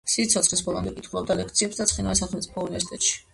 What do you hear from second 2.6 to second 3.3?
უნივერსიტეტში.